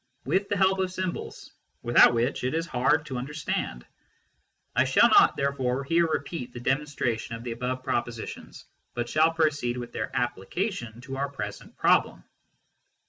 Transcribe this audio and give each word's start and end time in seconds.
with 0.25 0.49
the 0.49 0.57
help 0.57 0.79
of 0.79 0.91
symbols, 0.91 1.51
without 1.83 2.11
which 2.11 2.43
it 2.43 2.55
is 2.55 2.65
hard 2.65 3.05
to 3.05 3.19
understand; 3.19 3.85
I 4.75 4.83
shall 4.83 5.07
not 5.09 5.37
therefore 5.37 5.83
here 5.83 6.07
repeat 6.07 6.51
the 6.53 6.59
demonstration 6.59 7.35
of 7.35 7.43
the 7.43 7.51
above 7.51 7.83
propositions, 7.83 8.65
but 8.95 9.07
shall 9.07 9.31
proceed 9.31 9.77
with 9.77 9.91
their 9.91 10.07
applica 10.15 10.73
tion 10.73 11.01
to 11.01 11.17
our 11.17 11.29
present 11.29 11.77
problem. 11.77 12.23